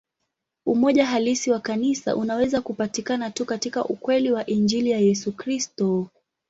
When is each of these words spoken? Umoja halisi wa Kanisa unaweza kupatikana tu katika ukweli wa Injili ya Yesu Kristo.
Umoja 0.65 1.05
halisi 1.05 1.51
wa 1.51 1.59
Kanisa 1.59 2.15
unaweza 2.15 2.61
kupatikana 2.61 3.31
tu 3.31 3.45
katika 3.45 3.85
ukweli 3.85 4.31
wa 4.31 4.45
Injili 4.45 4.89
ya 4.89 4.99
Yesu 4.99 5.31
Kristo. 5.31 6.09